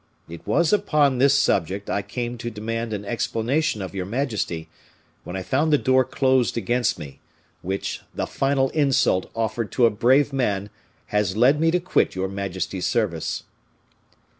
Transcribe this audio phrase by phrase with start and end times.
[0.27, 4.67] It was upon this subject I came to demand an explanation of your majesty,
[5.23, 7.19] when I found the door closed against me,
[7.61, 10.71] which, the final insult offered to a brave man,
[11.13, 13.43] has led me to quit your majesty's service."